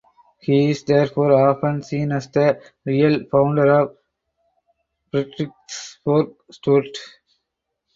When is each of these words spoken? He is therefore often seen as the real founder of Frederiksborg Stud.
He 0.39 0.71
is 0.71 0.83
therefore 0.83 1.31
often 1.33 1.83
seen 1.83 2.11
as 2.11 2.27
the 2.31 2.59
real 2.85 3.23
founder 3.29 3.67
of 3.81 3.97
Frederiksborg 5.13 6.35
Stud. 6.49 6.85